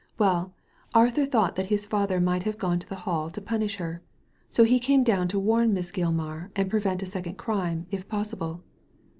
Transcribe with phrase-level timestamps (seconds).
[0.17, 0.51] Well,
[0.95, 4.01] Arthur thought that his father might have gone to the Hall to punish her;
[4.49, 8.63] so he came down to warn Miss Gilmar and prevent a second crime, if possible."